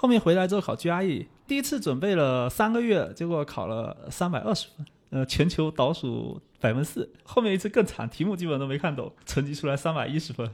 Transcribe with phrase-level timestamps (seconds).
[0.00, 7.10] 后面回来之后考 GRE，第一次准备了三个月，结果考了三百二十分，呃，全球倒数百分四。
[7.24, 10.48] 后面一次更惨，题目基本都没看懂，成绩出来三百一十分，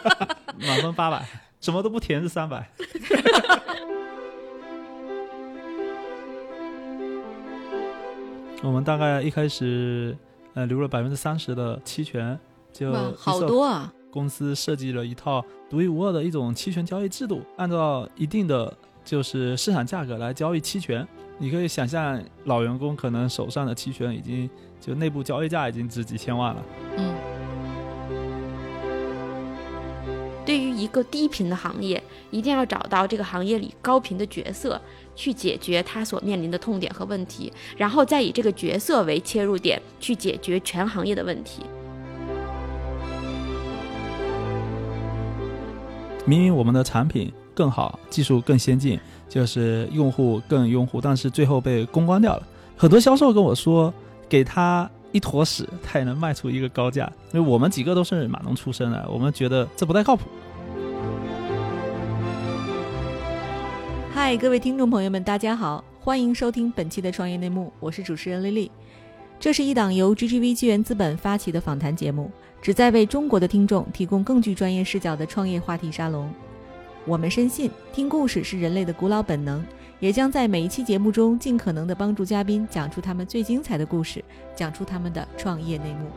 [0.66, 1.22] 满分八百，
[1.60, 2.70] 什么都不填是三百。
[8.62, 10.16] 我们大概一开始，
[10.54, 12.40] 呃，留了百分之三十的期权，
[12.72, 13.92] 就哇，好多啊！
[14.10, 18.74] 公司设计了一套独一无二的一种期权交易制度，按照一定的
[19.04, 21.06] 就是市场价格来交易期权。
[21.38, 24.50] 你可以想象，老员工可能手上的期权已经
[24.80, 26.64] 就内部交易价已经值几千万了。
[26.96, 27.14] 嗯，
[30.44, 32.02] 对于一个低频的行业，
[32.32, 34.80] 一定要找到这个行业里高频的角色，
[35.14, 41.62] 去解决他所面临的痛点和问题，然后再以这个角色为切入点，去解决全行业的问题。
[46.28, 49.00] 明明我们的产品更好，技术更先进，
[49.30, 52.46] 就是用户更拥护，但是最后被公关掉了。
[52.76, 53.90] 很多销售跟我说，
[54.28, 57.10] 给他一坨屎，他也能卖出一个高价。
[57.32, 60.28] 因为我们几个都是码农出身的，我们觉得这不太靠谱。
[64.12, 68.70] 嗨，各位听众朋友们，大家好，欢迎收听本期的创业内幕，我是主持人丽丽。
[69.40, 72.28] 这是一档由 GGV 纪元资本发起的访谈节目。
[72.60, 76.28] 旨在为中国的听众提供更具专业视角的创业话题沙龙。
[77.04, 79.64] 我们深信，听故事是人类的古老本能，
[80.00, 84.24] 也将在每一期节目中尽可能的帮助嘉宾讲出他们最精彩的故事，
[84.56, 86.10] 讲出他们的创业内幕。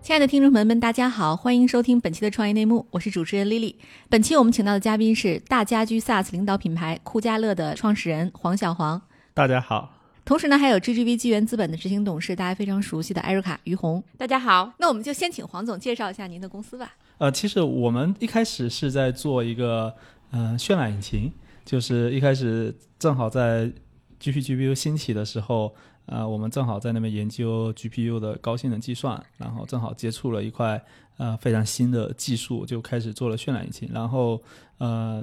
[0.00, 3.74] 亲爱的听众朋友们，大家好，欢迎收听本期的创业内幕，我是主持人 Lily。
[4.08, 9.02] 本期我们请到的嘉宾是大家居 SaaS 领导品牌酷家乐的创始人黄小黄。
[9.36, 9.92] 大家好。
[10.24, 14.02] 同时呢，还有 GGV 纪元资本的执行董事，大家非常熟悉的艾瑞卡于红。
[14.16, 16.94] 大家好，那我们就先请黄总介绍一下您的公司吧。
[17.18, 19.94] 呃，其实我们一开始是在做一个
[20.30, 21.30] 嗯渲染引擎，
[21.66, 23.70] 就是一开始正好在
[24.18, 25.74] GPGPU 兴起的时候，
[26.06, 30.82] 呃，我们正好在那边研究 GPU 的高性能计算，然后正好接触了一块
[31.18, 34.42] 呃非常新的技术，就开始做了渲染引擎，然后
[34.78, 35.22] 呃。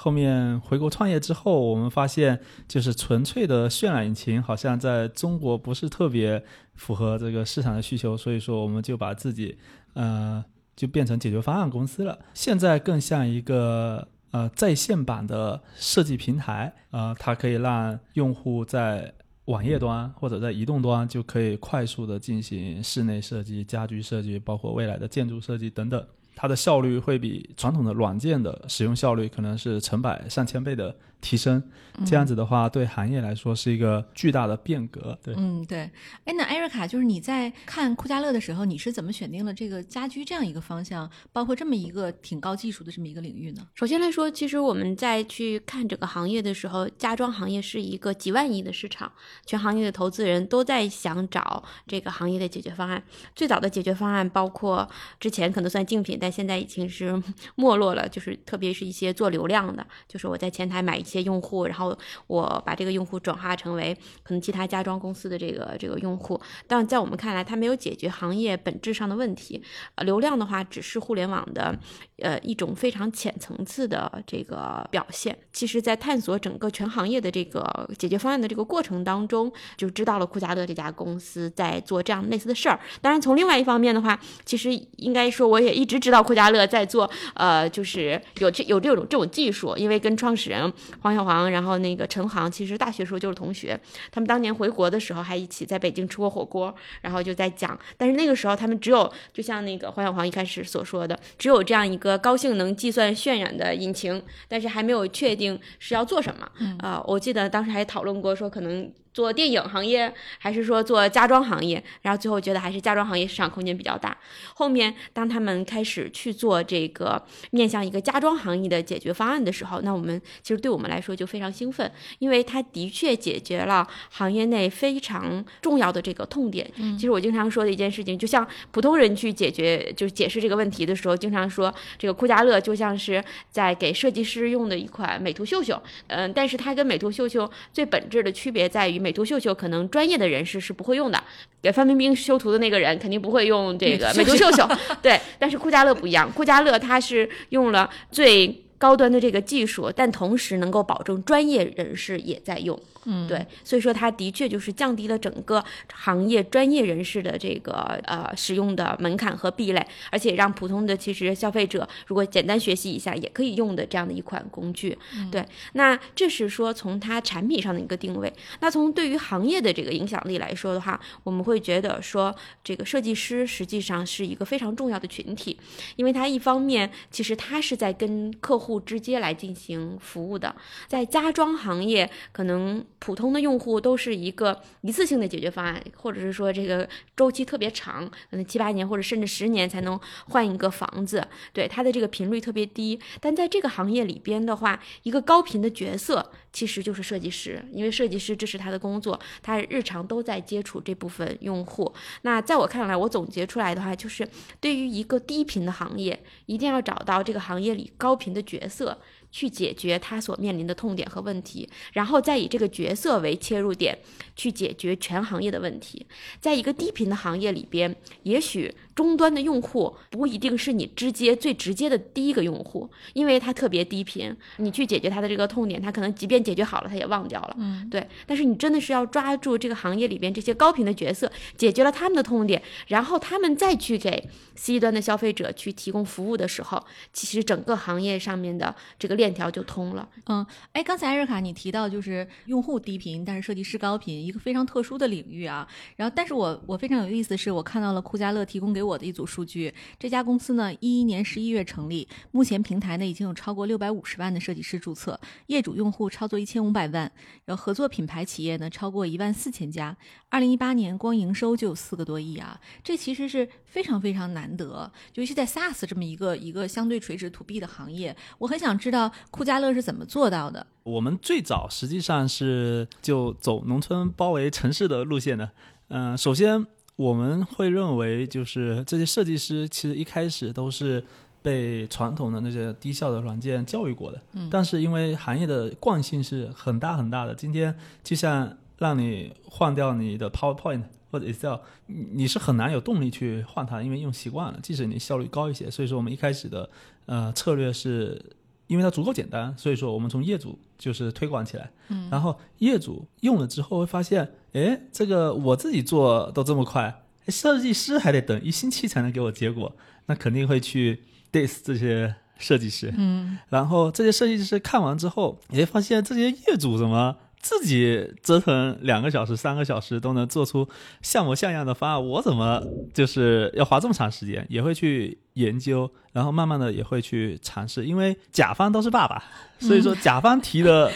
[0.00, 2.38] 后面回国创业之后，我们发现
[2.68, 6.40] 就是纯粹的渲染引擎好像在中国不是特别
[6.76, 9.58] 符合这个市场的需求，所以说我们就把自己
[9.94, 10.44] 呃
[10.76, 12.16] 就变成解决方案公司了。
[12.32, 19.12] 现在更像一个呃在线版的设计平台，呃，它可以让用户在
[19.46, 26.06] 网页端或者在移动端就可以快速的进行室内设计、家居设计，包括未来的建筑设计等等。
[26.40, 30.94] 它的效率会比传统的软件的使用效率可能是成百上千倍的。
[31.20, 31.60] 提升，
[32.06, 35.18] 这样子的话，对行业来说是一个巨大的变革。
[35.20, 35.78] 对，嗯，对。
[36.24, 43.66] 哎，那艾瑞卡，就是你在看酷家乐的时候，你是怎么选定了这个家居这样一个方向，包括这么一个挺高技术的这么一个领域呢？
[43.74, 49.10] 首先来说，其实我们在去看整个行业的时候，家装行业是一个几万亿的市场，
[49.44, 53.02] 全行业的投资人都在想找这个行业的解决方案。
[53.34, 54.88] 最早的解决方案包括
[55.18, 57.20] 之前可能算竞品，但现在已经是
[57.56, 60.98] 没落了，就是特别是一些做流量的，就是我在前台买。
[60.98, 61.96] 一些用户，然后
[62.26, 69.62] 我把这个用户转化成为可能其他家装公司的这个这个用户，但在我们看来，它没有解决行业本质上的问题。
[70.04, 71.72] 流量的话，只是互联网的
[72.20, 75.38] 呃一种非常浅层次的这个表现。
[75.52, 82.80] 其实，在探索整个全行业的这个解决方案的这个过程当中，就知道了酷家乐这家公司在做这样类似的事儿。
[83.00, 90.72] 当然，从另外一方面的话，其实应该说我也一直知道酷家乐在做，呃，就是有这有这种这种技术，因为跟创始人。
[91.00, 93.78] 黄小黄，然后那个陈航，其实大学时候就是同学。
[94.10, 97.78] 他们当年回国的时候还一起在北京吃过火锅，然后就在讲。
[97.96, 106.48] 但是那个时候他们只有，就像那个黄小黄一开始所说的，只有这样一个高性能计算渲染的引擎，但是还没有确定是要做什么。
[106.80, 108.90] 啊，我记得当时还讨论过，说可能。
[109.18, 111.82] 做电影行业，还是说做家装行业？
[112.02, 114.16] 然后最后觉得还是家装行业市场空间比较大。
[114.54, 117.20] 后面当他们开始去做这个
[117.50, 126.70] 面向一个家装行业的解决方案的时候，那我们其实对我们来说就非常兴奋，因为它的确解决了行业内非常重要的这个痛点。
[126.96, 133.20] 其实我经常说的一件事情，就像普通人去解决就是解释这个问题的时候，经常说这个酷家乐就像是
[133.50, 135.82] 在给设计师用的一款美图秀秀。
[136.06, 139.07] 嗯，但是它跟美图秀秀最本质的区别在于美。
[139.08, 141.18] 美图秀秀可能专业的人士是不会用的，
[141.62, 144.68] 给范冰冰修图的那个人肯定不会用这个美图秀秀。
[145.00, 152.78] 对，但是酷家乐不一样，酷家乐它是用了最高端的这个技术，但同时能够保证专业人士也在用。
[153.10, 155.64] 嗯，对，所以说它的确就是降低了整个
[155.94, 157.72] 行业专业人士的这个
[158.04, 164.98] 呃使用的门槛和壁垒，而且让普通的其实消费者如果简单学习一下也可以用的这样的一款工具。
[165.32, 168.30] 对，那这是说从它产品上的一个定位。
[168.60, 175.58] 那从对于行业的这个影响力来说的话，我们会觉得说这个设计师实际上是一个非常重要的群体，
[175.96, 180.54] 因为他一方面其实他是在跟客户直接来进行服务的，
[180.86, 182.84] 在家装行业可能。
[182.98, 189.98] 普通的用户都是一个一次性的解决方案，或者是说这个周期特别长，可能七八年或者甚至十年才能
[190.28, 192.98] 换一个房子，对它的这个频率特别低。
[193.20, 201.92] 但在这个行业里边的话，一个高频的角色其实就是设计师，因为设计师这是他的工作，他日常都在接触这部分用户。
[202.22, 204.28] 那在我看来，我总结出来的话，就是
[204.60, 208.98] 对于一个低频的行业，一定要找到这个行业里高频的角色。
[209.30, 213.98] 去解决他所面临的痛点和问题，然后再以这个角色为切入点，
[214.36, 216.06] 去解决全行业的问题。
[216.40, 218.74] 在一个低频的行业里边，也许。
[218.98, 227.54] 终端的用户不一定是你直接最直接的第一个用户，因为他特别低频，你去解决他的这个痛点，他可能即便解决好了，他也忘掉了。
[227.60, 228.04] 嗯，对。
[228.26, 240.08] 但是你真的是要抓住这个行业里边这些高频的角色，解决了他们的痛点，然后他们再去给 C 端的消费者去提供服务的时候，其实整个行业上面的这个链条就通了。
[240.26, 245.66] 嗯，哎，刚才艾瑞卡你提到就是用户低频，但是设计师高频，一个非常特殊的领域啊。
[245.96, 248.98] 然后，但是我我非常有意思的是，我看到了酷家乐提供给我。
[248.98, 257.10] 的一组数据，这家公司呢，一一年十一月成立，目前平台呢已经有超过六百五十万的设计师注册，业主用户超过一千五百万，
[257.44, 259.96] 然后合作品牌企业呢超过一万四千家。
[260.30, 270.66] 二零一八年光营收就有四个多亿啊，这其实是非常非常难得，尤其在 SaaS 这么一个一个相对垂直 to B 的行业，我很想知道酷家乐是怎么做到的。
[270.84, 275.50] 我们最早实际上是就走农村包围城市的路线的，
[275.88, 276.66] 嗯，首先。
[276.98, 281.00] 我们会认为，就是这些设计师其实一开始都是
[281.40, 284.20] 被传统的那些低效的软件教育过的。
[284.32, 284.48] 嗯。
[284.50, 287.72] 但是因为行业的惯性是很大很大的，今天
[288.02, 290.82] 就像让你换掉你的 PowerPoint
[291.12, 295.70] 或者 Excel，你是很难有动力去换它，因为用习惯了，即使你效率高一些。
[295.70, 296.68] 所以说，我们一开始的
[297.06, 298.20] 呃策略是。
[298.68, 309.74] 因为它足够简单，所以说我们从业主就是推广起来，嗯，然后业主用了之后会发现，哎，这个我自己做都这么快，设计师还得等一星期才能给我结果，
[310.06, 317.16] 那肯定会去 diss 这些设计师，嗯，然后这些设计师看完之后，哎，发现这些业主怎么？
[317.40, 320.68] 自己折腾两个小时、三个小时都能做出
[321.02, 324.44] 像模像样的方案，我怎么就是要花这么长时间？
[324.50, 327.86] 也会去研究，然后慢慢的也会去尝试。
[327.86, 329.22] 因为甲方都是爸爸，
[329.60, 330.90] 所以说甲方提的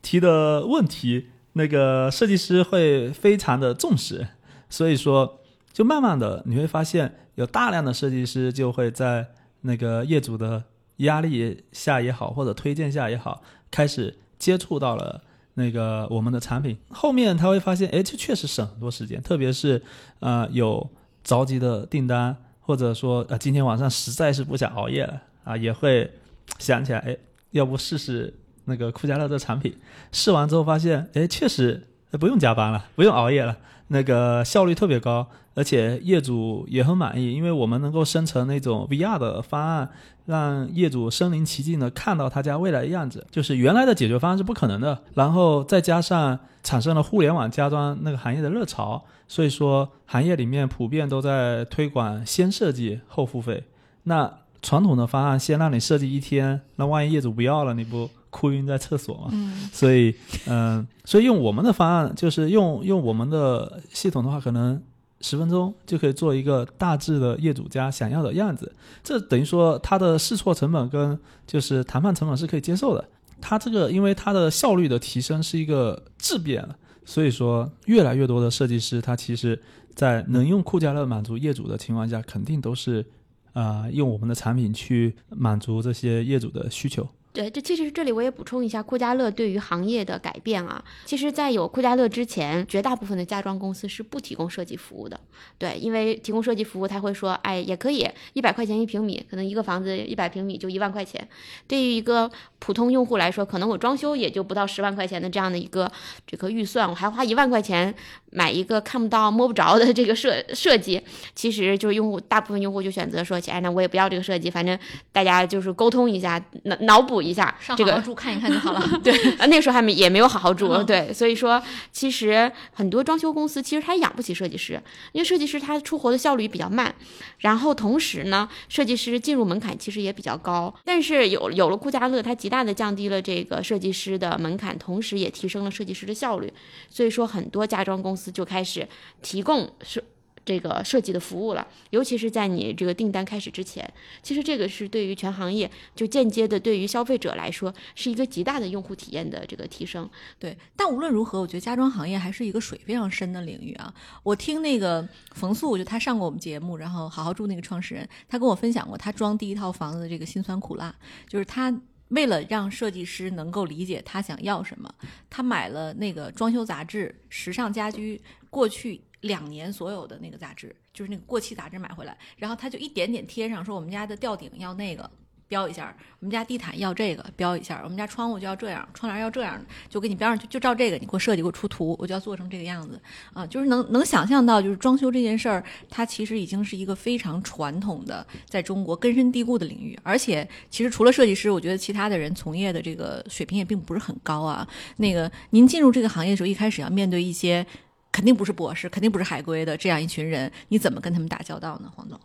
[0.00, 4.26] 提的问题，那个设计师会非常的重视。
[4.70, 5.40] 所以说，
[5.72, 9.26] 就慢慢的你会发现，有大量的设计师就会在
[9.60, 10.64] 那个业主的
[10.96, 15.22] 压力下也好，或者推荐下也好，开始接触到了。
[15.54, 19.82] 那个我们的产品后面他会发现，哎，这确实省很多时间，特别是
[20.20, 20.88] 呃有
[21.22, 26.10] 着急的订单，或者说呃今天晚上实在是不想熬夜了啊，也会
[26.58, 27.16] 想起来，哎，
[27.50, 28.32] 要不试试
[28.64, 29.76] 那个酷家乐的产品？
[30.10, 33.58] 试完之后发现，哎，确实不用加班了，不用熬夜了，
[33.88, 39.90] 那个效率特别高，而且业主也很满意，因为我们能够生成那种 VR 的方案。
[40.24, 45.02] 让业主身临其境的看到他家未来的样子，就是原来的解决方案是不可能的。
[45.14, 53.64] 然后再加上产生了互联网家装那个行业的热潮，所以说行业里面普遍都在推广先设计后付费。
[54.04, 59.30] 那传统的方案先让你设计一天，那万一业主不要了，你不哭晕在厕所嘛？
[59.32, 59.68] 嗯。
[59.72, 60.14] 所以，
[60.46, 64.80] 嗯，所以用我们的方案，就是用用我们的系统的话，可能。
[65.22, 68.70] 十分钟就可以做一个大致的业主家想要的样子，
[69.02, 73.08] 这等于说它的试错成本跟就是谈判成本是可以接受的。
[73.40, 79.60] 它这个因为它的效率的提升是一个质变了，所以说越来越多的设计师他其实，
[79.94, 83.04] 在能用酷家乐满足业主的情况下，肯定都是，
[83.52, 87.08] 啊用我们的产品去满足这些业主的需求。
[87.32, 95.18] 对，这其实这里我也补充一下，酷家乐对于行业的改变啊，其实，在有酷家乐之前，绝大部分的家装公司是不提供设计服务的。
[95.56, 101.26] 对，因为提供设计服务，他会说，哎，也可以，一百块钱一平米，可能一个房子一百平米就一万块钱。
[101.66, 105.90] 对于一个普通用户来说，可能我装修也就不到十万块钱的这样的一个
[106.26, 107.94] 这个预算，我还花一万块钱
[108.30, 111.00] 买一个看不到摸不着的这个设设计，
[111.34, 114.78] 其实就是用户大部分用户就选择说，哎，那我也不要这个设计，反正
[115.12, 117.21] 大家就是沟通一下，脑脑补。
[117.22, 118.86] 一下上这个好好住看一看就好了。
[119.02, 121.62] 对，啊， 那个时候还没也没有好好住，嗯对，所以说
[121.92, 126.94] 其实很多装修公司其实他养不起设计师，因为设计师他出活的效率比较慢，
[127.38, 136.52] 然后同时呢，设计师进入门槛其实也比较高，但是有有了顾家乐，它极大的降低了这个设计师的门槛，同时也提升了设计师的效率，
[136.90, 138.88] 所以说很多家装公司就开始
[139.20, 140.02] 提供设。
[140.44, 143.88] 这个设计的服务了，尤其是在你这个订单开始之前，
[144.22, 150.08] 其实这个是对于全行业就间接的对于消费者来说是一个极大的用户体验的这个提升。
[150.38, 153.92] 对，但无论如何，我觉得家装行业还是一个水非常深的领域啊。
[154.22, 160.94] 我听那个冯素，就他上过我们节目，然后好好住那个创始人，他跟我分享过他装第一套房子的这个辛酸苦辣，
[161.28, 161.72] 就是他。
[162.08, 164.94] 为了让设计师能够理解他想要什么，
[165.30, 168.18] 他买了那个装修杂志《时尚家居》
[168.50, 175.10] 过去两年所有的那个杂志，就是那个过期杂志买回来，然后他就一点点贴上，说我们家的吊顶要那个，
[175.48, 183.00] 标一下，我们家地毯要这个，标一下，我们家窗户就要这样，窗帘要这样，就给你标上去，就照这个，你给我设计，给我出图，我就要做成这个样子
[183.32, 183.46] 啊！
[183.46, 189.96] 就是能能想象到，就是装修这件事儿，它其实已经是一个非常传统的，在中国根深蒂固的领域。
[190.02, 194.66] 而且，其实除了设计师，我觉得其他的人从业的这个水平也并不是很高啊。
[194.96, 197.64] 那个，您进入这个行业的时候，一开始要面对一些
[198.12, 202.20] 肯定不是博士、肯定不是海归的这样一群人，你怎么跟他们打交道呢，黄总？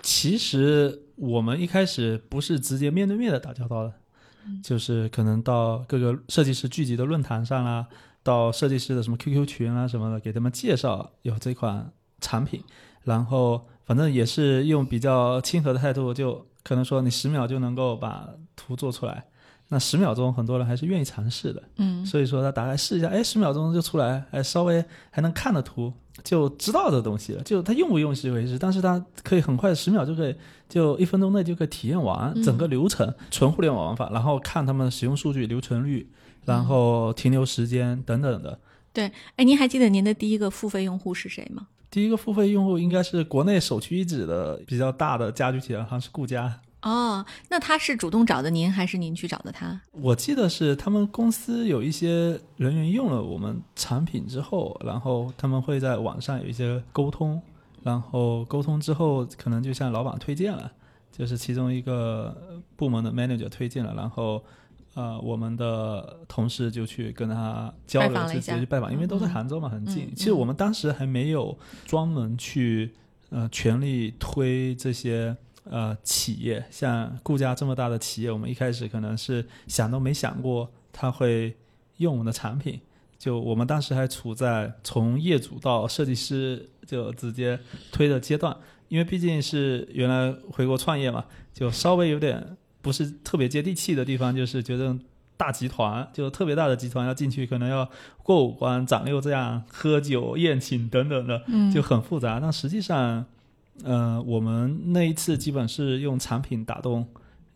[0.00, 3.92] 其实我们一开始不是直接面对面的打交道的，
[4.62, 7.86] 就是可能到各个设计师聚集的论坛上啦，
[8.22, 12.62] 到设计师的什么 QQ 群啊什么的，给他们介绍有这款产品，
[13.02, 19.24] 然后反正也是用比较亲和的态度，就可能说你十秒就能够把图做出来。
[19.68, 25.92] 那十秒钟，很多人还是愿意尝试的，嗯所以说他打开试一下，哎，十秒钟就出来，哎，稍微还能看的图，
[26.22, 27.42] 就知道这东西了。
[27.42, 30.36] 就他用不用是一回事，但是他可以很快十秒就可以，
[30.68, 36.08] 就一分钟内就可以体验完嗯整个流程，纯互联网玩法，然后看他们使用数据、留存率，
[36.44, 38.58] 然后停留时间等等的。
[38.92, 41.66] 对，哎，您还记得您的第一个付费用户是谁吗？
[41.90, 46.60] 第一个付费用户应该是国内首屈一指的比较大的家居企业，好像是顾家。
[46.84, 49.80] 哦，那他是主动找的您，还是您去找的他？
[49.92, 57.40] 我记得是他们公司有一些人员用了我们产品之后，然后他们会在网上有一些沟通，
[57.82, 60.70] 然后沟通之后可能就向老板推荐了，
[61.10, 64.44] 就是其中一个部门的 manager 推荐了，然后
[64.92, 70.04] 呃我们的同事就去跟他交流，就直拜访了一下接去拜访，因为都在嗯杭州嘛，很近。
[70.04, 72.92] 嗯其实我们当时还没有专门去
[73.30, 75.34] 呃全力推这些。
[75.64, 81.56] 呃，企业像顾家这么大的企业，我们一开始可能是想都没想过他会
[81.96, 82.80] 用我们的产品。
[83.16, 87.58] 就我们当时还处在从业主到设计师就直接
[87.90, 88.54] 推的阶段，
[88.88, 94.94] 因为毕竟是原来回国创业嘛，就稍微有点不是特别接地气的地方，就是觉得
[95.38, 97.88] 大集团就特别大的集团要进去，可能要
[98.22, 101.42] 过五关斩六将、喝酒宴请等等的，
[101.72, 102.38] 就很复杂。
[102.38, 103.24] 但实际上，
[103.82, 107.06] 呃，我们那一次基本是用产品打动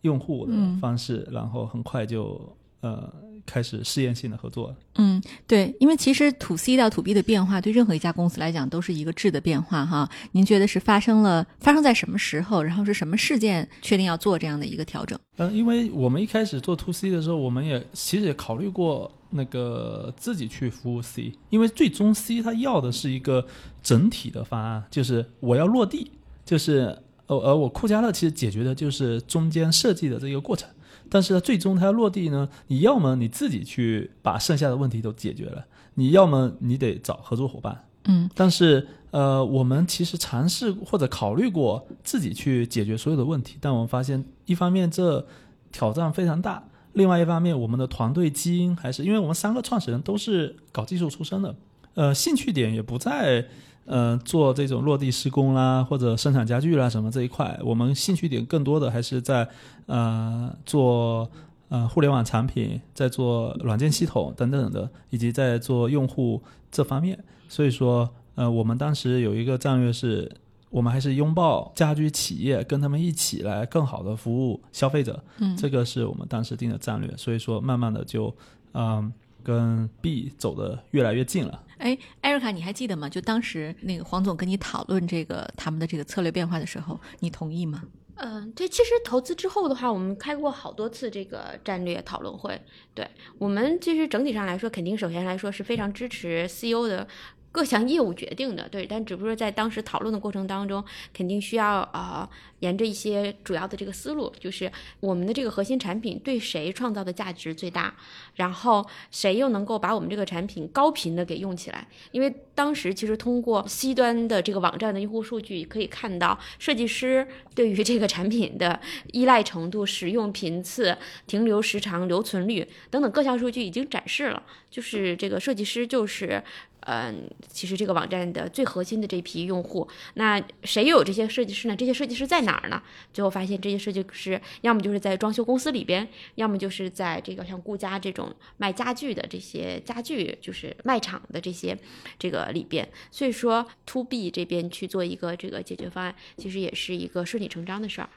[0.01, 0.77] 用户的嗯。
[0.79, 3.11] 方式，然后很快就呃
[3.49, 4.75] 开始试验性的合作。
[4.95, 10.09] 嗯，对，因为其实 to C 到 to B 的变化，对任何一家公司来讲都是一个质的变化哈。
[10.33, 15.17] 您觉得是发生了发生在什么时候，然后是什么事件确定要做这样的一个调整？
[15.37, 23.47] 嗯，因为我们一开始做 to C 的时候，我们也其实也考虑过那个自己去服务 C，因为最终 C 它要的是一个
[23.81, 26.11] 整体的方案，就是我要落地，
[26.45, 30.67] 就是呃而我酷家乐其实解决的就是中间设计的这个过程，
[31.09, 37.85] 但是呢，最终它要落地呢，你要么你自己去把剩下的问题都解决了，你要么你得找合作伙伴。
[38.05, 45.25] 嗯但是呃，我们其实尝试或者考虑过自己去解决所有的问题，但我们发现，一方面这
[45.71, 46.63] 挑战非常大，
[46.93, 51.55] 另外一方面我们的团队基因还是因为我们三个创始人都是搞技术出身的，
[51.95, 53.45] 呃，兴趣点也不在
[53.89, 59.45] 呃做这种落地施工啦或者生产家具啦什么这一块，我们兴趣点更多的还是在
[59.87, 61.29] 呃做。
[61.71, 66.41] 呃，互联网产品在做软件系统等等的，以及在做用户
[66.71, 70.35] 这方面，所以说，呃，我们当时有一个战略是，
[70.71, 77.13] 我们还是拥抱家居企业，跟他们一起来更好的服务消费者，嗯，这个是我们当时定的战略。
[77.15, 78.35] 所以说，慢慢的就，
[78.73, 81.61] 嗯、跟 B 走的越来越近了。
[81.79, 83.09] 哎，艾瑞卡，你还记得吗？
[83.09, 87.83] 就当时那个黄总跟你讨论这个他们的这个策略变化的时候，你同意吗？
[88.21, 92.61] 嗯，对，其实投资之后的话，我们开过好多次这个战略讨论会。
[92.93, 93.07] 对
[93.37, 97.07] 我们其实整体上来说，肯定首先来说是非常支持 CEO 的
[97.51, 102.29] 各项业务决定的，对，但只不过在当时讨论的过程当中，肯定需要啊、呃
[102.59, 107.95] 沿着一些主要的这个思路，就是我们的这个核心产品对谁创造的价值最大，
[108.35, 111.87] 然后谁又能够把我们这个产品高频的给用起来。
[112.11, 117.25] 因为当时其实通过 C 端的这个网站的用户数据可以看到，设计师
[117.55, 118.77] 对于这个产品的
[119.13, 126.43] 依赖程度、使用频次、停留时长、留存率等等各项数据已经展示了，就是这个设计师就是。
[126.91, 131.75] 嗯，其实这个网站的最核心的这批用户，那谁又有这些设计师呢？
[131.75, 132.81] 这些设计师在哪儿呢？
[133.13, 141.77] 最后发现，这些设计师要么就是在装修公司里边，要么就是在这个像顾家这种卖家具的这些家具，就是卖场的这些
[142.17, 142.89] 这个里边。
[143.11, 148.09] 所以说，to B 这边去做一个这个解决方案，其实也是一个顺理成章的事儿。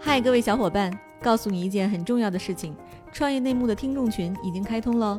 [0.00, 0.90] 嗨，各位小伙伴，
[1.20, 2.74] 告诉你一件很重要的事情：
[3.12, 5.18] 创业内幕的听众群已经开通喽。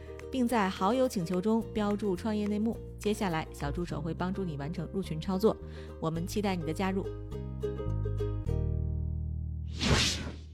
[0.31, 2.77] 并在好友请求中标注“创业内幕”。
[2.97, 5.55] 接下来，小助手会帮助你完成入群操作。
[5.99, 7.05] 我们期待你的加入。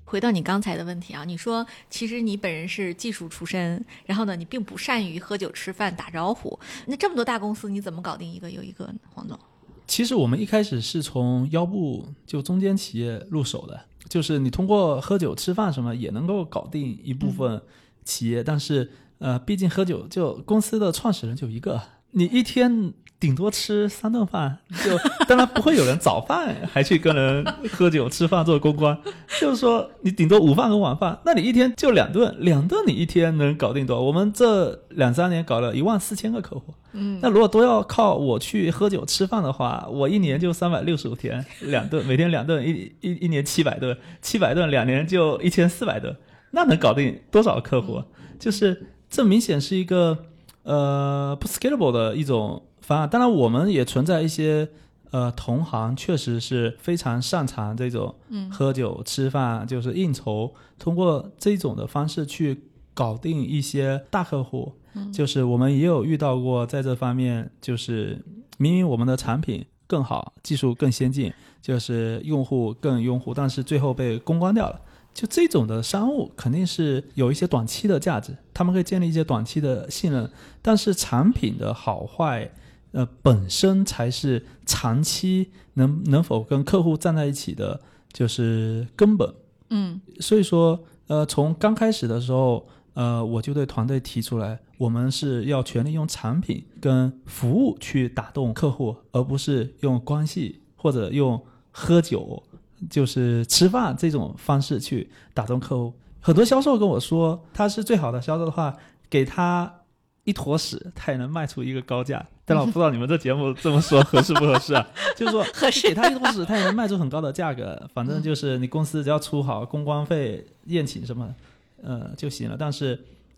[0.04, 6.58] 回到你刚才的问题啊，你说其实你本人是技术出身，然后呢，你并不善于喝酒吃饭打招呼。
[6.88, 8.96] 那这么多大公司，你怎么搞定一个又一个呢？
[9.14, 9.38] 黄总，
[9.86, 17.62] 其实我们一开始是从腰部就中间企业入手的，就是你通过喝酒吃饭什么也能够搞定一部分
[18.04, 18.90] 企业，但是。
[19.20, 21.82] 呃，毕竟喝酒就公司的创始人就一个，
[22.12, 24.96] 你一天顶多吃三顿饭，就
[25.28, 28.96] 当然不会有人早饭还去跟人喝酒吃饭做公关，
[29.42, 34.02] 就是说你顶多午饭和晚饭，那你一天就两顿，两顿你一天能搞定多少？
[34.04, 46.16] 我们这两三年搞了一万四千个客户，嗯，那如果都要靠我去喝酒吃饭的话，我一年就三百六十五天，两顿，每天两顿，一一一年七百顿，七百顿两年就一千四百顿，
[46.52, 48.04] 那能搞定多少客户？
[48.38, 48.90] 就是。
[49.10, 50.26] 这明显是一个
[50.64, 53.10] 呃不 scalable 的一种方案。
[53.10, 54.70] 当然，我们也存在一些
[55.12, 58.16] 呃同行，确实是非常擅长这种
[58.52, 64.74] 喝酒吃饭，就是应酬，通过这种的方式去搞定一些大客户。
[65.14, 68.20] 就是我们也有遇到过，在这方面，就是
[68.58, 74.82] 明明我们的产品更好，技术更先进，就是用户更拥护，但是最后被公关掉了。
[75.18, 80.30] 就这种的商务肯定是有一些短期的价值，他们可以建立一些短期的信任，
[80.62, 82.52] 但是产品的好坏，
[82.92, 87.82] 呃，本身才是长期能能否跟客户站在一起的，
[88.14, 89.34] 就是根本。
[89.72, 102.44] 嗯，所以说，呃，从刚开始的时候，呃，我就对团队提出来，我们是要全力用产品跟服务去打动客户，而不是用关系或者用喝酒。
[102.90, 108.76] 就是吃饭这种方式去打动客户，很多销售跟我说，他是最好的销售的话，
[109.10, 109.82] 给他
[110.24, 112.26] 一坨屎，他也能卖出一个高价。
[112.46, 114.88] 但我不知道你们这节目这么说合适不合适啊？
[115.18, 115.44] 就是说，
[115.84, 117.90] 给他一坨屎，他也能卖出很高的价格。
[117.94, 121.36] 反正就是你公司只要出好公关费、宴请什么，
[121.82, 122.56] 呃就行了。
[122.58, 122.92] 但是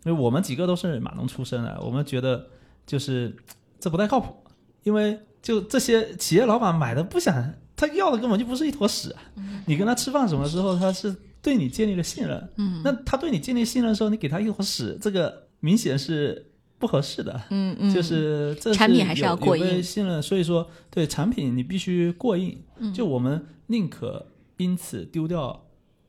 [0.04, 2.46] 因为我们几个都是码农出身的，我们觉得
[2.86, 3.34] 就是
[3.80, 4.36] 这不太靠谱，
[4.84, 7.54] 因为就这些企业老板买的不想。
[7.80, 9.16] 他要的根本就不是一坨屎，
[9.64, 12.48] 你跟他吃饭什么时候，他是对你建立了信任。
[12.56, 17.40] 嗯，那他对你建立信任的时候，你给他一坨屎，这个明显是不合适的。
[17.48, 22.62] 嗯嗯，就是这产品还是要过硬信任，所以说对产品你必须过硬。
[22.76, 24.26] 嗯，就我们宁可
[24.58, 25.64] 因此丢掉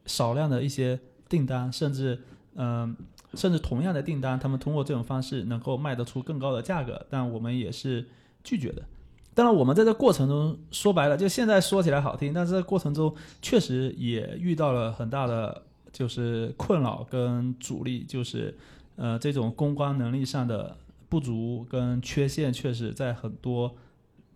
[0.06, 2.20] 少量的一些订单，甚至
[2.56, 2.94] 嗯，
[3.34, 8.06] 甚至同样的订单，他们通过这种方式能够卖得出更高的价格，但我们也是
[8.44, 8.84] 拒绝的。
[9.34, 15.64] 当然，我们在这过程中说白了，就现在说起来好听，但是在过程中确实也遇到了很大的
[15.94, 18.54] 就是困扰跟阻力，就是
[18.98, 20.76] 呃这种公关能力上的
[21.08, 23.74] 不足跟缺陷，确实在很多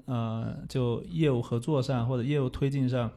[0.05, 3.11] 呃就业务合作上或者业务推进上，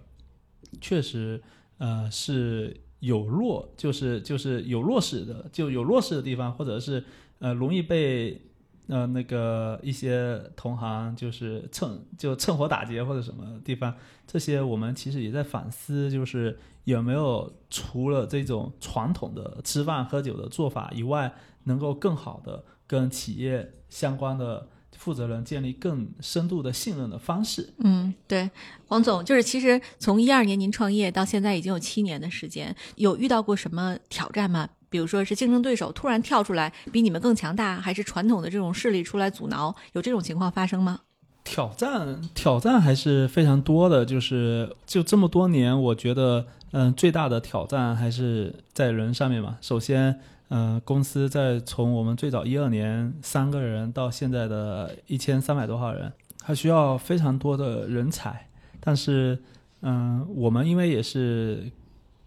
[0.81, 1.41] 确实
[1.79, 7.05] 呃是有弱，就是就是有弱势的，就有弱势的地方，或者是
[7.39, 8.43] 呃容易被。
[8.89, 13.95] 呃，那个一些同行就是趁就趁火打劫或者什么地方，
[14.27, 21.33] 这些我们其实也在反思，就是有没有除了这种传统的吃饭喝酒的做法以外，
[21.65, 27.75] 能够更好的跟企业相关的负责人建立更深度的信任的方式。
[27.79, 28.51] 嗯，对，
[28.87, 34.71] 黄总，就是其实从一二年您创业到现在已经有七年的时间，有遇到过什么挑战吗？
[34.91, 39.75] 比如说是竞争对手突然跳出来比你们更强大，还是传统的这种势力出来阻挠？
[39.93, 41.01] 有这种情况发生吗？
[41.45, 49.57] 挑战挑战还是非常多的，就是就这么多年，我觉得，嗯，最大的挑战还是在人上面嘛。
[49.63, 58.49] 首先，嗯，公司在从我们最早一二年三个人到现在的一千三百多号人，还需要非常多的人才。
[58.79, 59.39] 但是，
[59.81, 61.71] 嗯，我们因为也是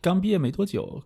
[0.01, 1.03] 刚毕业没多久，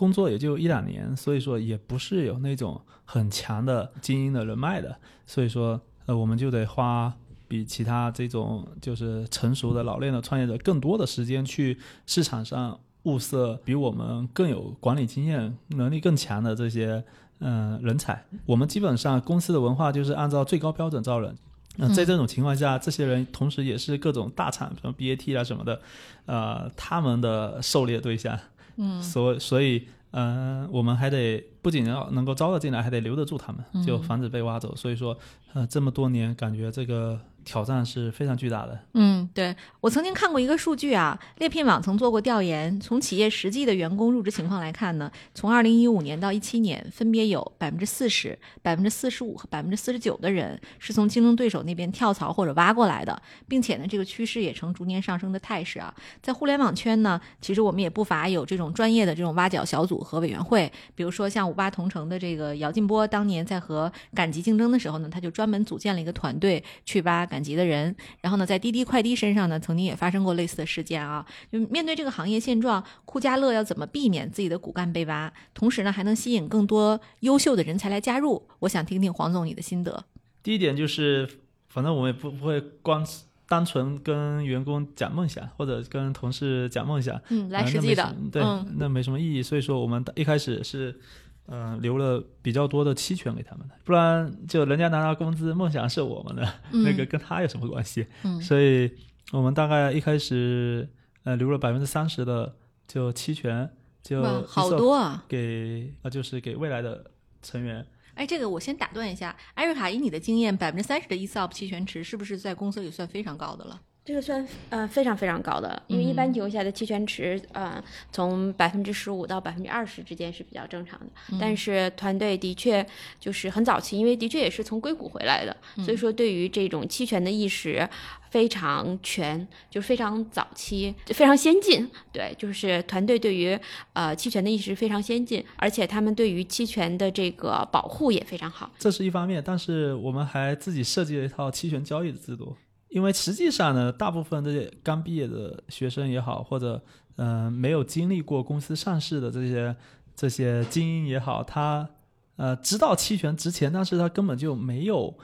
[0.00, 7.12] 工作也就一两年，所以说也不是有那种很强的精英的人脉的，所以说，呃，我们就得花。
[7.50, 17.02] 比其他这种就是成熟的老练的创业者更多的时间去市场上物色比我们更有管理经验能力更强的这些
[17.40, 18.24] 嗯人才。
[18.46, 21.34] 我们基本上公司的文化就是按照最高标准招人。
[21.78, 25.80] 嗯，在这种情况下，这些人同时也是各种大厂，什么 BAT 啊什么的，
[26.26, 28.38] 呃，他们的狩猎对象。
[28.80, 34.74] 嗯，所所以嗯，我们还得不仅要能够招得进来，还得留得住他们，就防止被挖走。
[34.74, 35.16] 所以说，
[35.52, 37.20] 呃，这么多年感觉这个。
[37.44, 38.78] 挑战是非常巨大的。
[38.94, 55.94] 嗯，对我曾经看过一个数据啊，猎聘网曾做过调研，从企业实际的员工入职情况来看呢，从二零一五年到一七年，分别有百分之四十、百分之四十五和百分之四十九的人是从竞争对手那边跳槽或者挖过来的，并且呢，这个趋势也呈逐年上升的态势啊。
[56.20, 67.26] 在互联网圈呢，其实我们也不乏有这种专业的这种挖角小组和委员会，比如说像五八同城的这个姚劲波，当年在和赶集竞争的时候呢，他就专门组建了一个团队去挖。
[67.30, 71.24] 赶集的人，然后呢，在滴滴快滴身上呢，曾经也发生过类似的事件啊。
[71.50, 78.42] 就面对这个行业现状，酷家乐要怎么避免自己的骨干被挖，同时呢，还能吸引更多优秀的人才来加入？
[78.58, 80.04] 我想听听黄总你的心得。
[80.42, 81.28] 第一点就是，
[81.68, 83.06] 反正我们也不不会光
[83.48, 88.42] 单纯跟员工讲梦想，或者跟同事讲梦想，嗯，来实际的，对，
[88.76, 89.42] 那没什么意义。
[89.42, 91.00] 所以说，我们一开始是。
[91.50, 98.06] 嗯，留了比较多的期权给他们的，不然就人家拿到工资，梦想是我们的，那个跟他有什么关系？
[98.22, 98.88] 嗯，所以
[99.32, 100.88] 我们大概一开始
[101.24, 102.54] 呃留了百分之三十的
[102.86, 103.68] 就期权，
[104.00, 107.10] 就好多啊，给呃就是给未来的
[107.42, 107.84] 成员。
[108.14, 113.80] 哎，这个我先打断一下，艾瑞卡，以你的经验，百分之三十的 ESOP 期权池是不是在公司里算非常高的了？
[114.02, 121.06] 这个算呃非常非常高的，因为一般情况下的期权池呃从百分之十五到百分之二十之间是比较正常的。
[121.38, 122.84] 但是团队的确
[123.20, 127.88] 就是很早期，因为的确也是从硅谷回来的，所以说对于这种期权的意识
[128.30, 131.88] 非常全，就非常早期，非常先进。
[132.10, 133.56] 对，就是团队对于
[133.92, 138.68] 呃期权的意识非常先进，而且他们对于期权的这个保护也非常好。
[138.78, 142.56] 这是一方面，但是我们还自己设计了一套期权交易的制度。
[142.90, 146.82] 因为实际上呢，大部分这些刚毕业的学生也好，或者
[147.16, 149.74] 嗯没有经历过公司上市的这些
[150.16, 151.88] 这些精英也好，他
[152.34, 155.14] 呃知道期权值钱，但是他根本就没有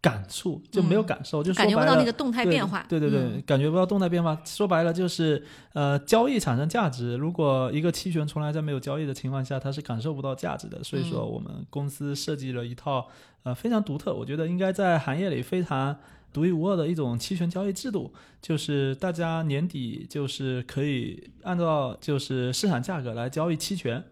[0.00, 2.86] 感触，就没有感受，就感觉不到那个动态变化。
[2.88, 4.40] 对对对，感觉不到动态变化。
[4.46, 10.82] 说白了就是呃交易产生价值，如果一个期权从来在没有交易的情况下，它是感受不到价值的。
[10.82, 13.06] 所以说我们公司设计了一套
[13.42, 15.94] 呃非常独特，我觉得应该在行业里非常。
[16.36, 24.04] 独一无二的一种期权交易制度，就是大家年底就是可以按照就是市场价格来交易期权。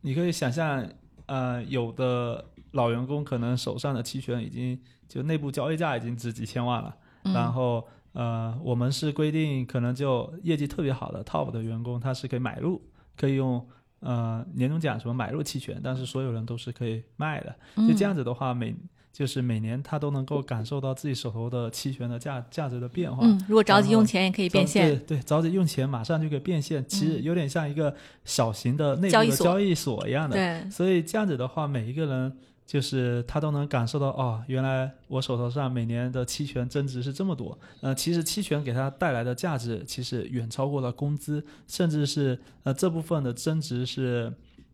[0.00, 0.88] 你可以想象，
[1.26, 6.96] 呃，有的老员工可能手上的期权已经就内部交易价已经值几千万了。
[7.24, 12.80] 然后，呃，我们是规定，可能就业绩特别好的 top 的员工，他是可以买入，
[13.18, 13.62] 可以用
[14.00, 17.54] 呃年终奖什么买入期权，但是所有人都是可以卖的。
[17.86, 18.74] 就这样子的话，每
[19.16, 23.26] 就是每年他都能够感受到自己手头的期权的价价值的变化。
[23.26, 24.90] 嗯，如果着急用钱也可以变现。
[25.06, 30.36] 对对，着急用钱马上就可以变现，其实有点像一个小型的内部的交易所一样的。
[30.36, 30.70] 对。
[30.70, 37.58] 所以这样子的话，每一个人就是他都能感受到哦，原来我手头上每年的期权增值是这么多。
[37.80, 44.30] 呃，其实期权给他带来的价值其实远超过了工资，甚至是呃这部分的增值是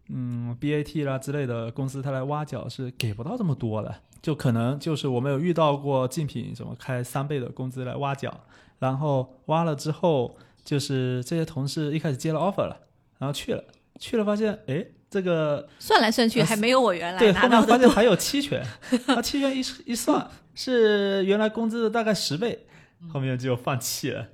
[0.09, 3.95] 嗯 BAT 啦之类的公司他来挖角是给不到这么多的。
[4.23, 8.33] 就可能就是我们有遇到过竞品什么开三倍的工资来挖角，
[8.79, 12.77] 然后挖了之后，就是这些同事一开始接了 offer 了，
[13.19, 13.65] 然后去了，
[13.99, 18.65] 去了发现，哎，这个算来算去还没有我原来对，后面发现还有期权，
[19.09, 22.67] 那期权一一算是原来工资的大概十倍，
[23.13, 24.29] 后面就放弃了。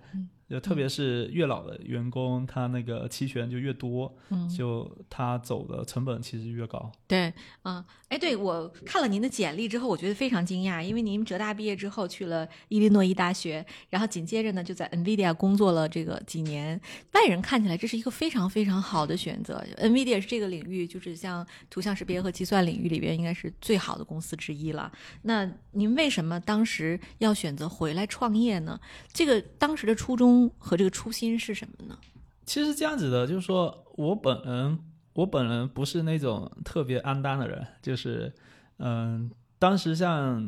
[0.49, 6.91] 就特别是越老的员工，他那个期权就越多，嗯，就他走的成本其实越高。
[7.07, 7.33] 对，
[7.65, 16.81] 嗯，哎，对我看了您的简历之后，我觉得非常惊讶，因为您浙大毕业之后去了伊利诺伊大学，然后紧接着呢就在 NVIDIA 工作了这个几年。
[17.13, 24.91] 外人看起来这是一个非常非常好的选择，NVIDIA 是这个领域就是像图像识别和计算领域里边应该是最好的公司之一了。
[25.23, 28.81] 那您为什么当时要选择回来创业呢？
[29.13, 31.97] 这个当时的初衷和这个初心是什么呢？
[32.45, 34.79] 其实这样子的，就是说我本人，
[35.15, 38.33] 我本人不是那种特别安单的人，就是，
[38.79, 40.41] 嗯，当时像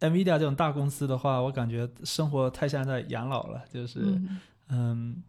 [0.00, 5.22] NVIDIA 这种大公司的话，我感觉生活太像在养老了，就是，嗯嗯，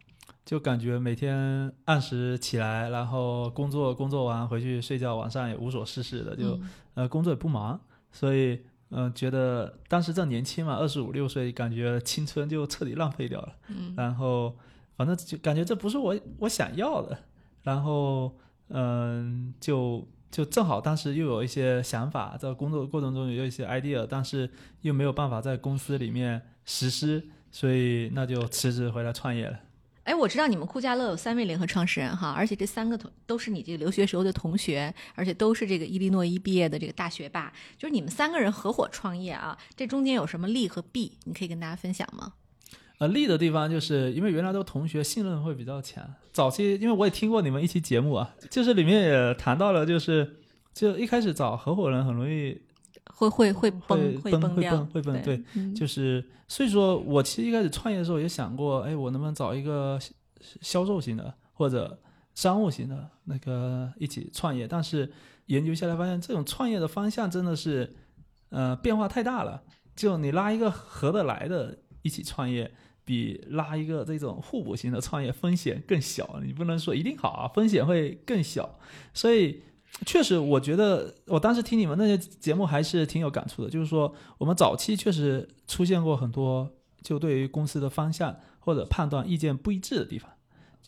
[0.44, 7.80] 就感觉每天按时起来，然后工作工作完回去睡觉，晚上也无所事事的，就、嗯呃工作也不忙，
[8.12, 8.60] 所以
[8.92, 13.52] 嗯、呃觉得当时正年轻嘛，二十五六岁，感觉青春就彻底浪费掉了。
[13.68, 14.56] 嗯然后
[14.96, 17.18] 反正就感觉这不是我我想要的，
[17.62, 18.36] 然后
[18.68, 24.48] 嗯、就就正好当时又有一些想法，在工作过程中也有一些 idea，但是
[24.80, 29.58] 又没有办法在公司里面实施，所以那就辞职回来创业了。
[30.04, 41.12] 哎，我知道你们酷家乐有三位联合创始人哈，而且这三个同都是你这个留学时候的同学，而且都是这个伊利诺伊毕业的这个大学霸，就是你们三个人合伙创业啊，这中间有什么利和弊？
[41.24, 42.32] 你可以跟大家分享吗？
[42.98, 46.04] 呃，利的地方就是因为原来都同学，信任会比较强。
[46.32, 50.40] 早期因为我也听过你们一期节目啊，就是里面也谈到了，就是
[50.74, 52.60] 就一开始找合伙人很容易
[53.30, 60.12] 会会会崩会崩会崩会崩对，嗯就是所以说我其实一开始创业的时候也想过，哎，我能不能找一个销
[60.60, 62.00] 销售型的或者
[62.34, 64.66] 商务型的那个一起创业？
[64.66, 65.12] 但是
[65.46, 67.94] 研究下来发现，这种创业的方向真的是
[68.50, 69.62] 呃变化太大了。
[69.94, 72.72] 就你拉一个合得来的一起创业，
[73.04, 76.40] 比拉一个这种互补型的创业风险更小。
[76.42, 78.78] 你不能说一定好啊，风险会更小。
[79.12, 79.62] 所以
[80.06, 83.70] 确实，我觉得我当时听你们那些节目还是挺有感触的。
[83.70, 86.68] 就是说，我们早期确实出现过很多
[87.02, 90.30] 就对于公司的方向或者判断意见不一致的地方。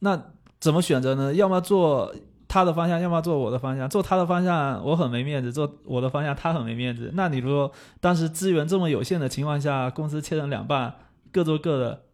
[0.00, 1.32] 那怎么选择呢？
[1.34, 2.12] 要么做
[2.48, 3.88] 他的方向，要么做我的方向。
[3.88, 7.10] 做他的方向我很没面子，做我的方向他很没面子。
[7.14, 10.94] 那你说当时资源这么有限的情况下，公司切成两半，
[11.30, 12.04] 各做各的，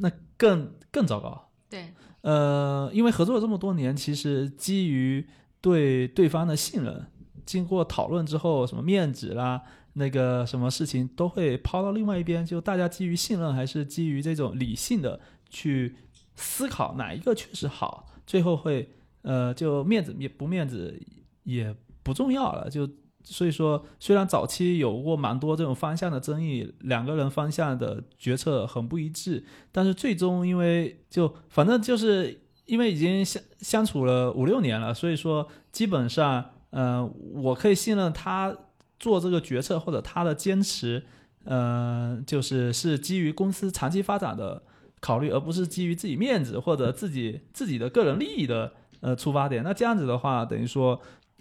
[0.00, 1.50] 那更更糟糕。
[1.68, 5.26] 对，呃，因为合作了这么多年，其实基于
[5.64, 7.06] 对对方的信任，
[7.46, 9.62] 经过讨论之后，什么面子啦，
[9.94, 15.96] 那个什么事情都会抛到另外一边，就大家基于信任，还是基于这种理性的去
[16.34, 18.90] 思考哪一个确实好，最后会
[19.22, 21.00] 呃，就面子也不面子
[21.44, 22.86] 也不重要了，就。
[23.26, 38.56] 所以说，虽然早期有过蛮多这种方向的争议，两个人方向的决策很不一致，但是最终因为就反正就是因为已经相相处了五六年了，所以说基本上，呃，我可以信任他
[38.98, 41.04] 做这个决策或者他的坚持，
[41.44, 44.62] 呃，就是是基于公司长期发展的
[45.00, 49.62] 考虑，而不是基于自己面子或者自己自己的个人利益的呃出发点。
[49.62, 51.00] 那这样子的话，等于说。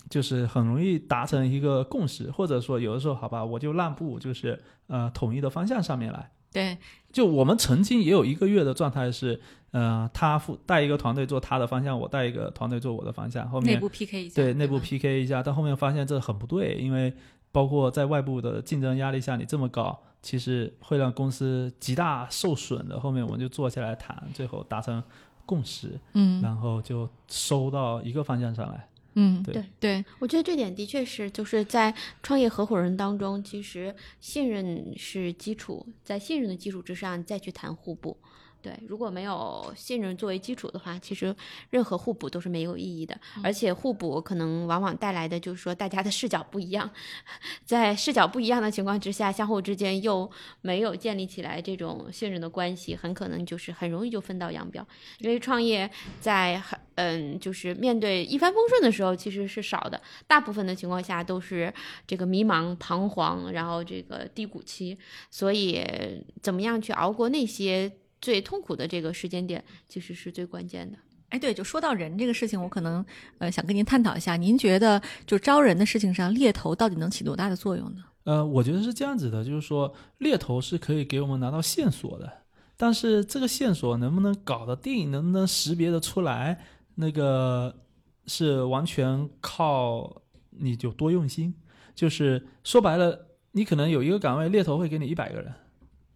[0.10, 6.30] 就是很容易达成一个共识，或者说有的时候，好吧，我就让步，就是呃统一的方向上面来。
[6.54, 6.78] 对，
[7.12, 13.50] 就我们曾经也有一个月的状态是，呃，他负带一个团队做他的方向，我带一个团队做我的方向。
[13.50, 17.12] 后面内部 PK 一下，对内部 PK 一下，但后面发现这很不对，因为
[17.52, 23.00] 包括在外部的竞争压力下，你这么搞，其实会让公司极大受损的。
[23.00, 25.04] 后面我们就坐下来谈，最后达成
[25.46, 28.88] 共识，嗯然后就收到一个方向上来。
[29.16, 38.18] 嗯，对对对，我觉得这点的确是，就是在创业合伙人当中，其实信任是基础，在信任的基础之上再去谈互补。
[38.64, 41.36] 对，如果没有信任作为基础的话，其实
[41.70, 43.20] 任何互补都是没有意义的。
[43.44, 46.90] 而且互补可能往往带来的就是说大家的视角不一样，
[47.66, 54.88] 在视角不一样的情况之下，相互之间又没有建立起来这种信任的关系，很可能就是很容易就分道扬镳。
[55.20, 61.74] 因为创业在很嗯，就是面对一帆风顺的时候其实是少的，大部分的情况下都是
[62.08, 64.98] 这个迷茫、彷徨，然后这个低谷期。
[65.30, 65.84] 所以，
[66.42, 67.92] 怎么样去熬过那些
[68.24, 70.98] 最痛苦的这个时间点，其实是最关键的。
[71.28, 73.06] 哎，对，就说到人这个事情，我可能
[73.40, 78.04] 呃想跟您探讨一下，您觉得就招人的事情上，猎头到底能起多大的作用呢？
[78.24, 82.32] 呃，我觉得是这样子的，就是说猎头是可以给我们拿到线索的，
[82.78, 86.64] 但是这个线索能不能搞得定，能不能识别的出来，
[86.96, 87.76] 那个
[88.28, 91.54] 是完全靠你就多用心。
[91.94, 95.54] 就是说白了，你可能有一个岗位，猎头会给你一百个人，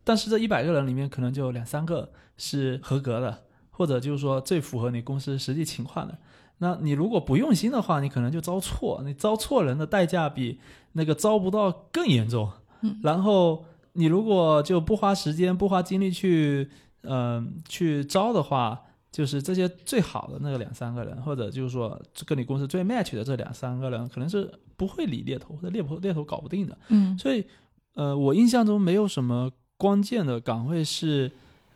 [0.07, 6.17] 但是这一百个人里面可能就两三个是合格的，或者就是说最符合你公司实际情况的。
[6.59, 10.61] 那你如果不用心的话，你可能就招错，你招错人的代价比
[10.93, 12.49] 那个招不到更严重。
[12.83, 16.69] 嗯，然后你如果就不花时间、不花精力去，
[17.01, 26.77] 嗯、去招的话，就是这些最好的那个两三个人，或者就是说跟你公司最 match 的这两三个人，可能是不会理猎头或者猎头猎头搞不定的。
[26.87, 27.45] 嗯所以，
[27.93, 31.31] 呃，我印象中没有什么关键的岗位是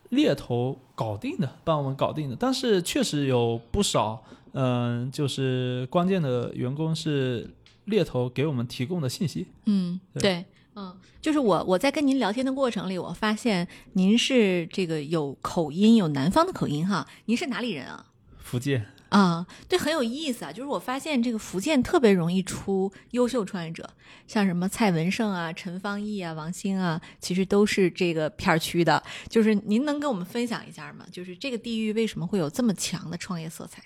[0.10, 2.36] 猎头搞定的，帮我们搞定的。
[2.36, 7.50] 但是确实有不少，嗯、就是关键的员工是
[7.86, 9.48] 猎头给我们提供的信息。
[9.66, 17.08] 嗯，对对，嗯，就是我我在跟您聊天的过程里，我发现您是这个有口音，有南方的口音哈。
[17.26, 18.08] 您是哪里人啊？
[18.38, 20.52] 福建，啊，对，很有意思啊。
[20.52, 23.90] 就是我发现这个福建特别容易出优秀创业者，
[24.26, 29.04] 像什么蔡文胜啊、陈方毅啊、王兴啊，其实都是这个片区的。
[29.28, 31.06] 就是您能跟我们分享一下吗？
[31.12, 33.84] 就是这个地域为什么会有这么强的创业色彩？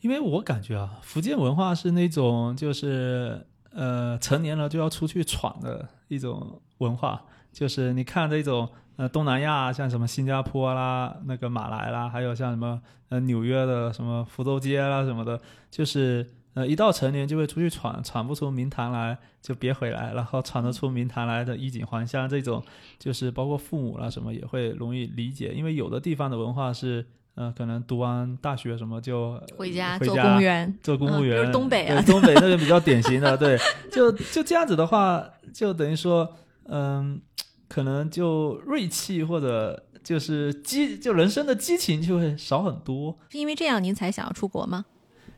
[0.00, 22.62] 因为我感觉啊，福建文化是那种就是呃成年了就要出去闯的一种文化，就是你看这种呃东南亚，像什么新加坡啦、那个马来啦，还有像什么呃纽约的什么福州街啦什么的，就是呃一到成年就会出去闯，闯不出名堂来就别回来，然后闯得出名堂来的衣锦还乡这种，
[22.98, 27.06] 就是包括父母啦什么也会容易理解，因为有的地方的文化是。
[27.38, 33.58] 呃，可能读完大学什么就回家做公务员，做公务员，东北啊对东北那个比较典型的，对，
[33.92, 37.20] 就就这样子的话，就等于说，嗯，
[37.68, 43.16] 可能就锐气或者就是激，就人生的激情就会少很多。
[43.28, 44.84] 是因为这样您才想要出国吗？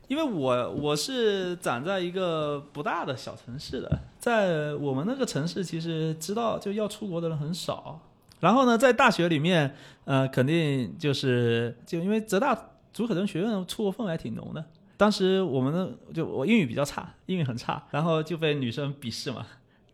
[0.07, 7.99] 因为我我是长在一个不大的小城市的，在我们那个城市，其实知道就要出国的人很少。
[8.39, 14.65] 然后呢，在大学里面，呃，肯定就是就因为浙大主可证学院出国氛围还挺浓的。
[14.97, 19.45] 当时我们的就我英语比较差，英语很差，然后就被女生鄙视嘛，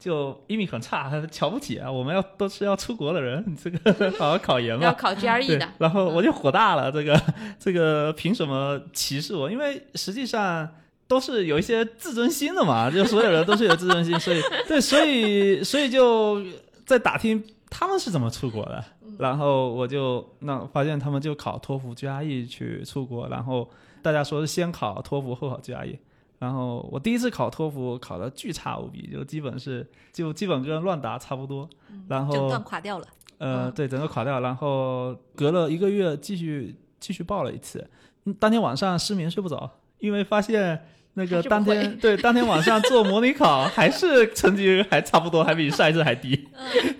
[0.05, 1.91] 就英语很差，瞧不起啊！
[1.91, 4.83] 我们要都是要出国的人，你 这个 好好考研嘛。
[4.83, 7.19] 要考 GRE 对的，，然后我就火大了，这个
[7.59, 9.49] 这个凭什么歧视我？
[9.49, 10.69] 因为实际上
[11.07, 16.39] 都是有一些自尊心的嘛，就所有人都是有自尊心，所以对，所以所以就
[16.85, 18.85] 在打听他们是怎么出国的，
[19.17, 23.67] 然后我就那发现他们就考托福 GRE 去出国，然后
[24.03, 25.97] 大家说是先考托福后考 GRE。
[26.45, 31.67] 然后我第一次考托福考的巨差无比，就基本是就基本跟乱答差不多。
[32.08, 33.08] 然后整段垮掉了。
[33.39, 37.89] 呃，嗯对，整个垮掉，然后隔了一个月继续继续报了一次，
[38.25, 46.47] 嗯当天晚上失眠睡不着，因为发现那个当天对当天晚上做模拟考还是成绩还差不多，还比上一次还低，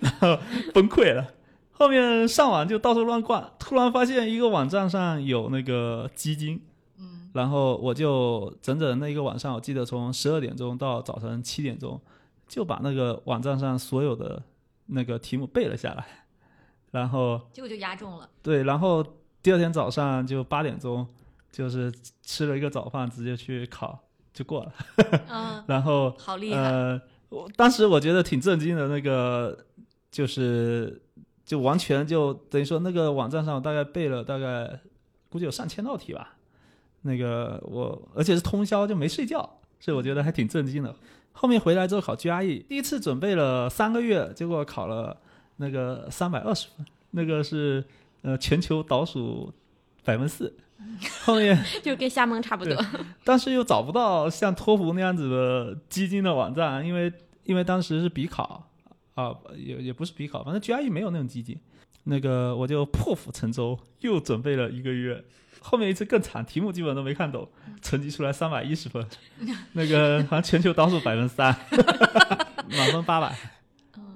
[0.00, 0.38] 然后
[0.74, 1.24] 崩溃了。
[1.70, 6.65] 后面上网就到处乱逛，突然发现一个网站上有那个基金，嗯，
[7.36, 12.00] 然后我就整整那一个晚上，我记得从十二点钟到早晨七点钟，
[12.48, 14.42] 就把那个网站上所有的
[14.86, 16.06] 那个题目背了下来，
[16.92, 18.28] 然后结果就压中了。
[18.42, 19.04] 对，然后
[19.42, 21.06] 第二天早上就八点钟，
[21.52, 23.98] 就是吃了一个早饭，直接去考
[24.32, 24.72] 就过了。
[25.28, 26.60] 嗯， 然后好厉害。
[26.62, 29.66] 呃，我当时我觉得挺震惊的，那个
[30.10, 31.02] 就是
[31.44, 34.80] 就完全就等于说那个网站上我大概背了大概
[35.28, 36.35] 估计有上千道题吧，
[37.06, 39.38] 那个我而且是通宵就没睡觉，
[39.80, 40.94] 所以我觉得还挺震惊的。
[41.32, 45.16] 后面回来之后考 GRE，第一次准备了三个月，结果考了
[45.56, 47.84] 那个三百二十分，那个是
[48.22, 49.52] 呃全球倒数
[50.04, 50.52] 百分四。
[51.24, 52.76] 后面 就跟瞎蒙差不多。
[53.24, 57.12] 但是又找不到像托福那样子的基金的网站，因为
[57.44, 58.68] 因为当时是笔考
[59.14, 61.58] 啊，也也不是笔考，反正 GRE 没有那种基金。
[62.08, 65.24] 那个我就破釜沉舟，又准备了一个月。
[65.60, 67.48] 后面一次更惨，题目基本都没看懂，
[67.82, 69.04] 成绩出来三百一十分，
[69.74, 71.52] 那个好像全球倒数百分之三，
[72.70, 73.36] 满分八百，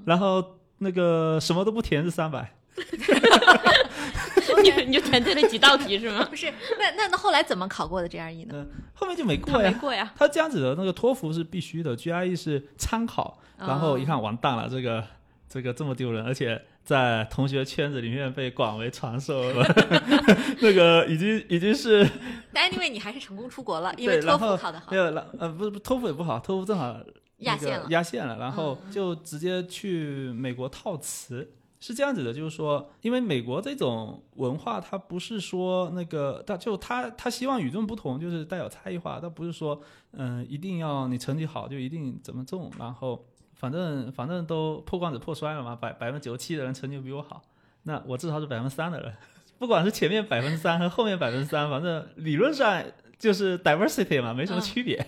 [0.05, 2.55] 然后那个什么都不填是三百，
[4.63, 6.25] 你你就填对了几道题是吗？
[6.31, 8.53] 不是，那那那后来怎么考过的 GRE 呢？
[8.55, 9.71] 嗯，后面就没过呀。
[9.73, 10.13] 没过呀。
[10.17, 15.05] 他这样子的那个托福是必须的，GRE 是参考，然后一看完蛋了，这个
[15.49, 19.65] 这个这么丢人，而且在同学圈子里面被广为传授了，
[20.61, 22.09] 那个已经已经是
[22.53, 24.97] 但 anyway 你还是成功出国了， 因为，托福考得好没。
[24.97, 26.97] 有，了呃不是不是托福也不好，托福正好
[27.39, 31.53] 压线了压线了，然后嗯就直接去美国套词。
[31.83, 39.81] 是这样子的，就是说，因为美国这种文化，它不是说那个，它就它它希望与众不同，就是带有差异化，它不是说，
[40.13, 43.25] 嗯、一定要你成绩好就一定怎么中，然后
[43.61, 47.43] 反正反正都破罐子破摔了嘛，百百分之九十七的人成绩比我好，
[47.83, 49.13] 那我至少是百分之三的人，
[49.61, 52.83] 不管是前面百分之三和后面百分之三，反正理论上
[53.19, 55.07] 就是 diversity 嘛，没什么区别，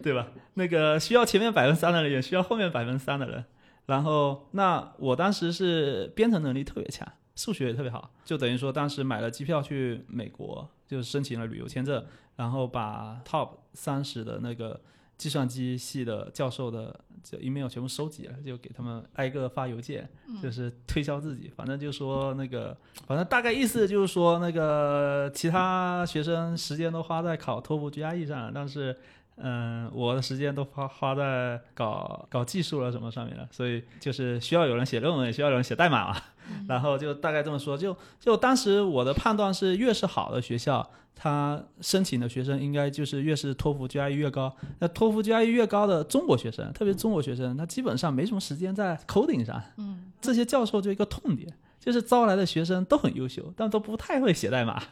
[0.00, 0.28] 对吧？
[0.54, 3.44] 那个需要前面百分之三的人，也需要后面百分之三的人。
[3.86, 12.04] 然后，那我当时是编程能力特别强，数学也特别好，就等于说当时买了机票去美国，就申请了旅游签证，
[12.36, 14.80] 然后把 top 三十的那个
[15.20, 20.08] 计算机系的教授的就 email 全部收集了，就给他们挨个发邮件，
[20.42, 22.74] 就是推销自己，反正就说那个，
[23.06, 28.96] 反正大概意思就是说那个其他学生时间都花在考托福 GRE 上了，但是。
[29.42, 36.16] 嗯，我的时间都花花在搞搞技术了什么上面了，所以就是需要有人写论文，也需要有人写代码嘛。
[36.68, 44.54] 然后就大概这么说，就就当时我的判断是，越是好的学校，他申请的学生应该就是越是托福 GRE 越高。
[44.80, 49.62] 那托福 GRE 越高的中国学生，特别中国学生，他基本上没什么时间在 coding 上。
[49.76, 51.52] 嗯，这些教授就一个痛点。
[51.80, 54.82] 就是招来的学生都很优秀，但都不太会写代码。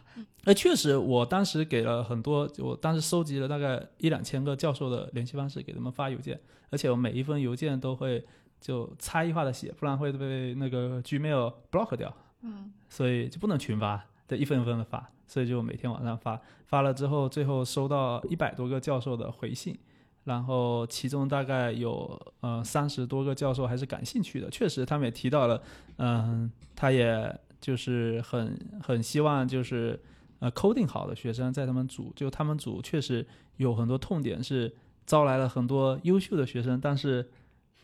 [0.45, 8.25] 呃，确实，我当时给了很多，我当时收集了大概一两千个教授的联系方式，给他们发邮件，而且我每一封邮件都会
[8.61, 12.15] 就差异化的写，不然会被那个 Gmail block 掉。
[12.43, 19.79] 嗯，所以就不能群发，得一份一份的发，所以就每天晚上发，发了之后，最后收到一百多个教授的回信。
[20.25, 25.63] 然后其中大概有呃三十多个教授还是感兴趣的，确实他们也提到了，
[25.97, 29.99] 嗯，他也就是很很希望就是
[30.41, 33.27] 呃 coding 好的学生在他们组，就他们组确实
[33.57, 34.75] 有很多痛点是
[35.07, 37.29] 招来了很多优秀的学生，但是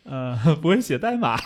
[0.04, 1.36] 呃 不会写代码，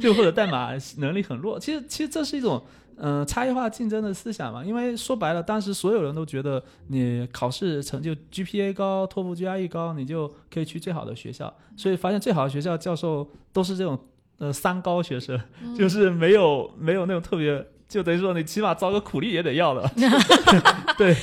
[0.00, 1.58] 就或者代码能力很弱。
[1.58, 2.62] 其实其实这是一种。
[2.96, 11.52] 嗯，差异化竞争的思想嘛，因为说白了，当时所有人都觉得你考试成就 GPA 高，托福 GRE 高，你就可以去最好的学校。
[11.76, 13.98] 所以发现最好的学校教授都是这种
[14.38, 15.36] 呃三高学生，
[15.76, 19.88] 就是没有没有那种特别，就等于说你起码招个苦力也得要的。
[20.98, 21.14] 对，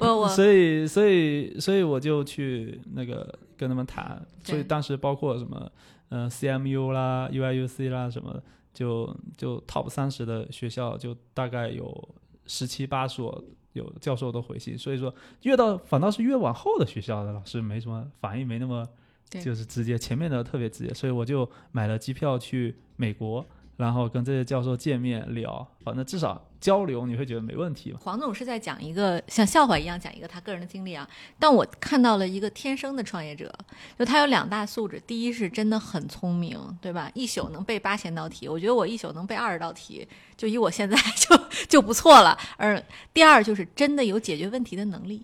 [0.00, 5.70] 我所以所以所以我就去那个跟他们谈，所以当时包括什么
[6.10, 8.38] 嗯 CMU 啦、UIUC 啦什么。
[8.72, 12.08] 就就 top 三十的学校，就大概有
[12.46, 15.12] 十七八所有教授都回信，所以说
[15.42, 18.88] 越到反倒是越往后的学校的老师没什么反应，没那么
[19.28, 23.44] 就是直接，前面的特别直接，所以我就买了机票去美国。
[23.80, 27.94] 然后跟这些教授见面聊，反正至少交流你会觉得没问题。
[27.98, 31.08] 黄总是在讲一个像笑话一样讲一个他个人的经历啊，
[31.38, 33.50] 但我看到了一个天生的创业者，
[33.98, 37.10] 就他有两大素质，第一是真的很聪明，对吧？
[37.14, 40.06] 一宿能背八千道题，我觉得我一宿能背二十道题，
[40.36, 42.36] 就以我现在就 就不错了。
[42.58, 42.82] 而
[43.14, 45.22] 第二就是真的有解决问题的能力。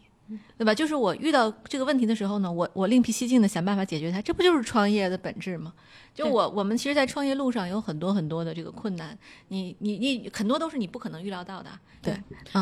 [0.58, 0.74] 对吧？
[0.74, 5.72] 就是我遇到这个问题的时候呢，我我另辟蹊径的想办法解决它，这不就是创业的本质吗？
[6.16, 9.16] 就我我们其实，在创业路上有很多很多的这个困难，
[9.48, 11.70] 你你你很多都是你不可能预料到的。
[12.02, 12.14] 对，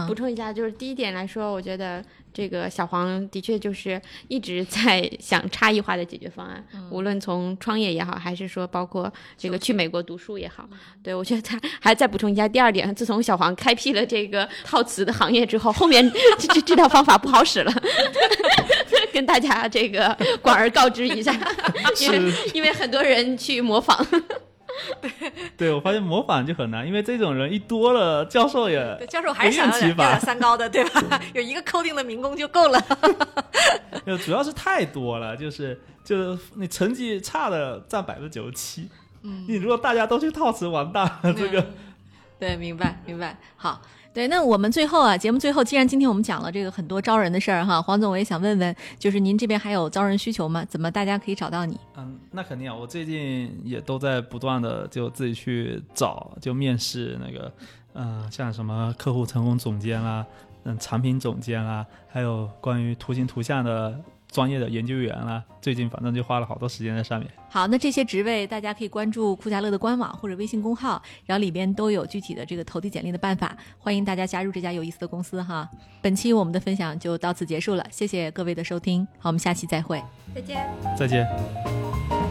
[0.07, 2.05] 补充一下，就是第一点来说，我觉得。
[2.35, 10.69] 这个小黄的确就是 一直在 想差异化的解决方案，无论从创业也好，还是说包括这个去美国读书也好。
[11.01, 16.05] 对我觉得他还再补充一下第二点，自从小黄开辟了这个套词的行业之后，后面
[16.37, 17.73] 这这这套方法不好使了，
[19.15, 21.33] 跟大家这个 广而告之一下，
[22.03, 24.05] 因为因为很多人去模仿。
[25.01, 31.21] 对，对我发现模仿就很难，因为这种人一多了，教授也教授还是想要点三高的，对吧？
[31.33, 32.85] 有一个扣定的民工就够了。
[34.05, 38.89] 就主要是太多了，就是就是你成绩差的占百分之九十七，
[39.23, 41.65] 嗯，你如果大家都去套词，完蛋了，这个。
[42.41, 43.81] 对，明白明白，好。
[44.15, 50.65] 对，那我们最后啊，节目最后，既然今天我们讲了这个很多招人的事儿哈，黄总我也想问问，就是您这边还有招人需求吗？
[50.67, 51.77] 怎么大家可以找到你？
[51.97, 57.53] 嗯，那肯定啊，我最近也都在不断的就自己去找，就面试那个，
[57.95, 60.25] 嗯，像什么客户成功总监啦，
[60.63, 64.01] 嗯，产品总监啦，还有关于图形图像的。
[64.35, 67.31] 专业的研究员啦，最近反正就花了好多时间在上面。
[67.49, 75.71] 好，那这些职位大家可以关注酷家乐的官网或者微信公号，然后里边都有具体的这个投递简历的办法，欢迎大家加入这家有意思的公司哈。
[76.03, 80.03] 本期我们的分享就到此结束了，谢谢各位的收听，好，我们下期再会，
[80.35, 80.69] 再见，
[80.99, 82.24] 再见。